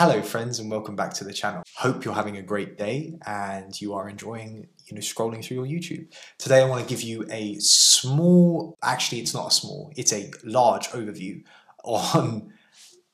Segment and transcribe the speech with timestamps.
[0.00, 1.64] Hello friends and welcome back to the channel.
[1.74, 5.66] Hope you're having a great day and you are enjoying you know scrolling through your
[5.66, 6.06] YouTube.
[6.38, 10.30] Today I want to give you a small actually it's not a small, it's a
[10.44, 11.42] large overview
[11.82, 12.52] on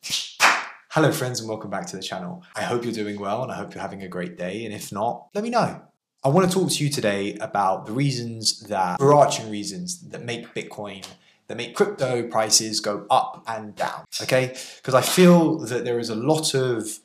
[0.90, 2.42] Hello friends and welcome back to the channel.
[2.54, 4.92] I hope you're doing well and I hope you're having a great day and if
[4.92, 5.80] not, let me know.
[6.22, 10.52] I want to talk to you today about the reasons that overarching reasons that make
[10.52, 11.06] Bitcoin
[11.46, 14.04] that make crypto prices go up and down.
[14.22, 16.98] Okay, because I feel that there is a lot of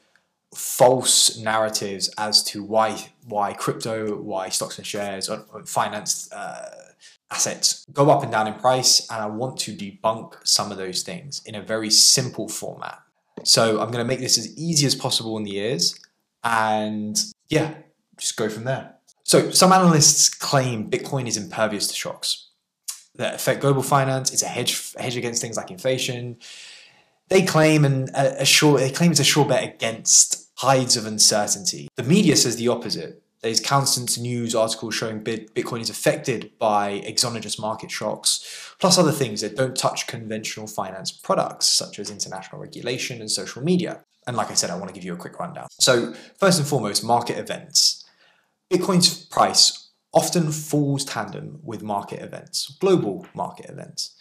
[0.56, 6.94] false narratives as to why why crypto, why stocks and shares, or finance uh,
[7.32, 11.04] assets go up and down in price, and I want to debunk some of those
[11.04, 13.00] things in a very simple format.
[13.44, 16.00] So I'm going to make this as easy as possible in the ears,
[16.44, 17.20] and
[17.50, 17.76] yeah,
[18.18, 18.96] just go from there.
[19.24, 22.49] So some analysts claim Bitcoin is impervious to shocks
[23.20, 24.34] that affect global finance.
[24.34, 26.38] It's a hedge hedge against things like inflation.
[27.28, 31.88] They claim and assure they claim it's a sure bet against hides of uncertainty.
[31.96, 33.22] The media says the opposite.
[33.42, 39.40] There's constant news articles showing Bitcoin is affected by exogenous market shocks, plus other things
[39.42, 44.04] that don't touch conventional finance products, such as international regulation and social media.
[44.28, 45.68] And like I said, I want to give you a quick rundown.
[45.80, 48.04] So, first and foremost, market events.
[48.70, 49.79] Bitcoin's price
[50.12, 54.16] often falls tandem with market events, global market events.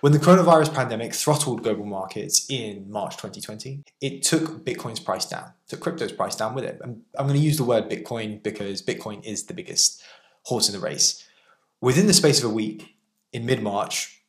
[0.00, 5.52] When the coronavirus pandemic throttled global markets in March 2020, it took Bitcoin's price down,
[5.68, 6.80] took crypto's price down with it.
[6.82, 10.02] And I'm going to use the word Bitcoin because Bitcoin is the biggest
[10.44, 11.26] horse in the race.
[11.80, 12.96] Within the space of a week,
[13.32, 14.22] in mid March,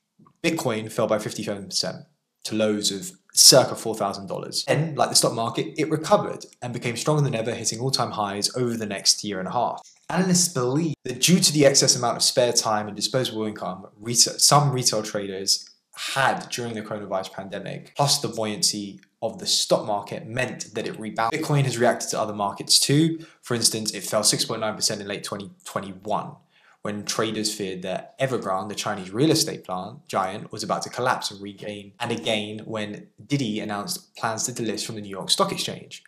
[0.44, 2.06] Bitcoin fell by 57%
[2.44, 4.66] to lows of circa $4,000.
[4.66, 8.12] Then, like the stock market, it recovered and became stronger than ever, hitting all time
[8.12, 9.82] highs over the next year and a half.
[10.10, 14.72] Analysts believe that due to the excess amount of spare time and disposable income, some
[14.72, 20.76] retail traders had during the coronavirus pandemic, plus the buoyancy of the stock market meant
[20.76, 21.42] that it rebounded.
[21.42, 23.26] Bitcoin has reacted to other markets too.
[23.42, 26.36] For instance, it fell 6.9% in late 2021
[26.84, 31.32] when traders feared that Evergrande, the Chinese real estate plant giant, was about to collapse
[31.32, 35.52] and regain, and again when Didi announced plans to delist from the New York Stock
[35.52, 36.04] Exchange.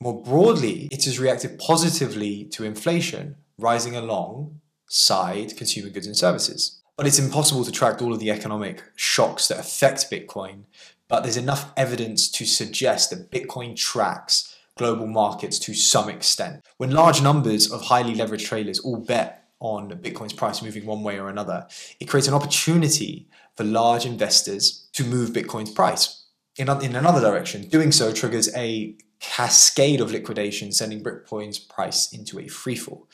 [0.00, 6.80] More broadly, it has reacted positively to inflation, rising alongside consumer goods and services.
[6.96, 10.64] But it's impossible to track all of the economic shocks that affect Bitcoin,
[11.08, 16.64] but there's enough evidence to suggest that Bitcoin tracks global markets to some extent.
[16.76, 21.18] When large numbers of highly leveraged traders all bet on Bitcoin's price moving one way
[21.18, 21.66] or another,
[21.98, 26.26] it creates an opportunity for large investors to move Bitcoin's price
[26.56, 27.62] in, in another direction.
[27.68, 33.06] Doing so triggers a cascade of liquidation, sending Bitcoin's price into a freefall,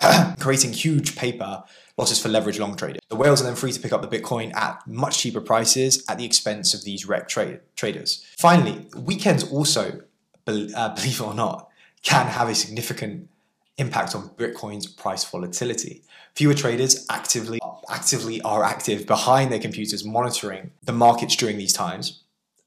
[0.40, 1.62] creating huge paper
[1.96, 3.00] losses for leverage long traders.
[3.08, 6.18] The whales are then free to pick up the Bitcoin at much cheaper prices at
[6.18, 8.24] the expense of these rec trade traders.
[8.38, 10.00] Finally, weekends also,
[10.46, 11.68] uh, believe it or not,
[12.02, 13.28] can have a significant
[13.76, 16.02] impact on Bitcoin's price volatility.
[16.34, 17.60] Fewer traders actively
[17.90, 22.22] actively are active behind their computers monitoring the markets during these times,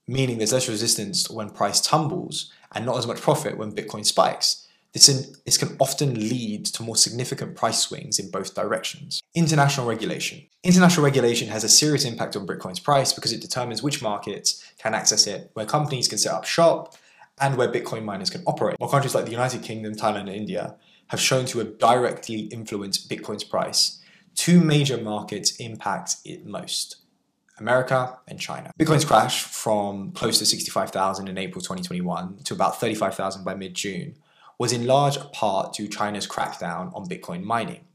[0.07, 4.67] meaning there's less resistance when price tumbles and not as much profit when Bitcoin spikes.
[4.93, 9.23] This, in, this can often lead to more significant price swings in both directions.
[9.33, 10.43] International regulation.
[10.63, 14.93] International regulation has a serious impact on Bitcoin's price because it determines which markets can
[14.93, 16.95] access it, where companies can set up shop,
[17.41, 18.75] and where Bitcoin miners can operate.
[18.77, 20.75] While countries like the United Kingdom, Thailand, and India
[21.07, 23.99] have shown to have directly influenced Bitcoin's price,
[24.35, 26.97] two major markets impact it most
[27.59, 28.71] America and China.
[28.79, 34.15] Bitcoin's crash from close to 65,000 in April 2021 to about 35,000 by mid June
[34.59, 37.85] was in large part due to China's crackdown on Bitcoin mining.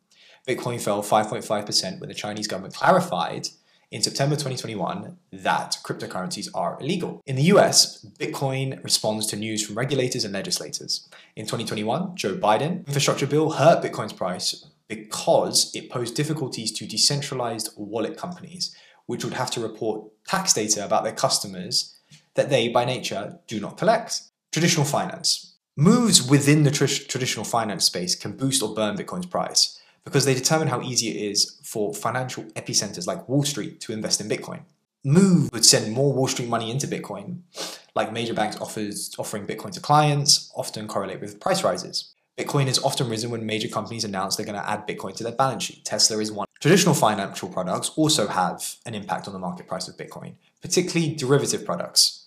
[0.47, 3.49] Bitcoin fell 5.5% when the Chinese government clarified
[3.91, 7.23] in September 2021 that cryptocurrencies are illegal.
[7.27, 11.09] In the US, Bitcoin responds to news from regulators and legislators.
[11.37, 17.71] In 2021, Joe Biden infrastructure bill hurt Bitcoin's price because it posed difficulties to decentralized
[17.77, 18.75] wallet companies
[19.09, 21.97] which would have to report tax data about their customers
[22.35, 24.21] that they, by nature, do not collect.
[24.53, 25.57] Traditional finance.
[25.77, 30.35] Moves within the tr- traditional finance space can boost or burn Bitcoin's price because they
[30.35, 34.61] determine how easy it is for financial epicenters like Wall Street to invest in Bitcoin.
[35.05, 37.41] Move would send more Wall Street money into Bitcoin,
[37.95, 42.15] like major banks offers, offering Bitcoin to clients, often correlate with price rises.
[42.39, 45.33] Bitcoin has often risen when major companies announce they're going to add Bitcoin to their
[45.33, 45.85] balance sheet.
[45.85, 46.47] Tesla is one.
[46.61, 51.65] Traditional financial products also have an impact on the market price of Bitcoin, particularly derivative
[51.65, 52.18] products.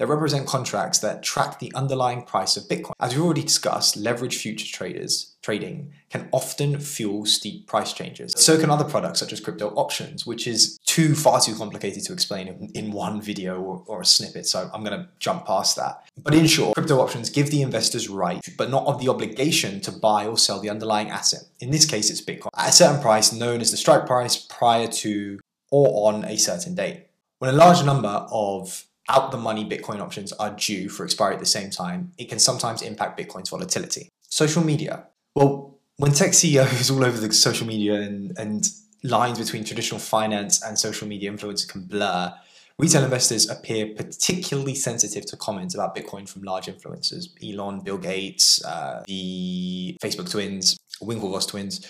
[0.00, 2.92] That represent contracts that track the underlying price of Bitcoin.
[3.00, 8.32] As we've already discussed, leverage future traders trading can often fuel steep price changes.
[8.34, 12.14] So can other products such as crypto options, which is too far too complicated to
[12.14, 14.46] explain in, one video or, or a snippet.
[14.46, 16.08] So I'm going to jump past that.
[16.16, 19.92] But in short, crypto options give the investors right, but not of the obligation to
[19.92, 21.42] buy or sell the underlying asset.
[21.60, 24.86] In this case, it's Bitcoin at a certain price known as the strike price prior
[24.88, 25.38] to
[25.70, 27.08] or on a certain date.
[27.38, 31.40] When a large number of out the money Bitcoin options are due for expiry at
[31.40, 34.08] the same time, it can sometimes impact Bitcoin's volatility.
[34.28, 35.06] Social media.
[35.34, 38.68] Well, when tech CEOs all over the social media and, and
[39.02, 42.32] lines between traditional finance and social media influence can blur,
[42.78, 48.64] retail investors appear particularly sensitive to comments about Bitcoin from large influencers Elon, Bill Gates,
[48.64, 51.86] uh, the Facebook twins, Winklevoss twins.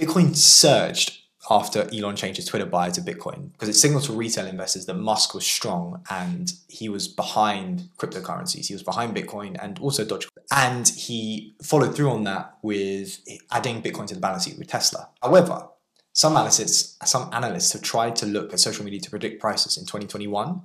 [0.00, 4.46] Bitcoin surged after Elon changed his Twitter bio to Bitcoin because it signaled to retail
[4.46, 8.66] investors that Musk was strong and he was behind cryptocurrencies.
[8.66, 10.28] He was behind Bitcoin and also Dogecoin.
[10.50, 13.20] And he followed through on that with
[13.50, 15.08] adding Bitcoin to the balance sheet with Tesla.
[15.22, 15.68] However,
[16.12, 19.84] some analysts, some analysts have tried to look at social media to predict prices in
[19.84, 20.62] 2021.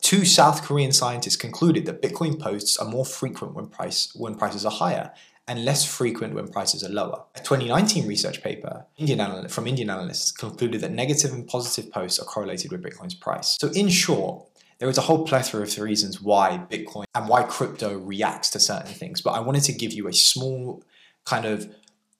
[0.00, 4.64] Two South Korean scientists concluded that Bitcoin posts are more frequent when price when prices
[4.64, 5.12] are higher
[5.48, 7.22] and less frequent when prices are lower.
[7.34, 12.24] A 2019 research paper Indian from Indian analysts concluded that negative and positive posts are
[12.24, 13.56] correlated with Bitcoin's price.
[13.60, 14.44] So, in short,
[14.78, 18.92] there is a whole plethora of reasons why Bitcoin and why crypto reacts to certain
[18.92, 20.82] things, but I wanted to give you a small
[21.24, 21.72] kind of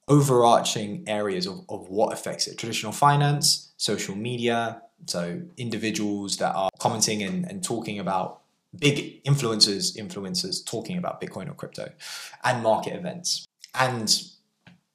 [0.08, 6.70] overarching areas of, of what affects it traditional finance, social media, so individuals that are
[6.79, 8.40] commenting and, and talking about
[8.79, 11.91] big influencers, influencers talking about Bitcoin or crypto,
[12.45, 14.23] and market events, and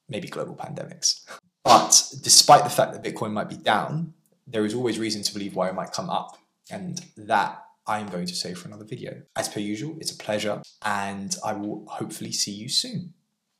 [0.08, 1.24] maybe global pandemics.
[1.64, 4.14] But despite the fact that Bitcoin might be down,
[4.46, 6.38] there is always reason to believe why it might come up.
[6.70, 9.22] And that I am going to say for another video.
[9.36, 13.14] As per usual, it's a pleasure, and I will hopefully see you soon.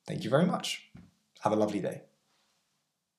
[0.07, 0.89] Thank you very much.
[1.41, 2.03] Have a lovely day.